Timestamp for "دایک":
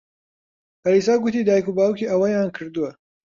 1.47-1.65